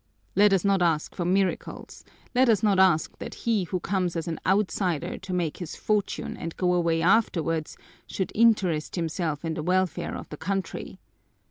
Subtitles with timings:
[0.35, 2.03] Let us not ask for miracles,
[2.33, 6.35] let us not ask that he who comes as an outsider to make his fortune
[6.37, 7.77] and go away afterwards
[8.07, 10.97] should interest himself in the welfare of the country.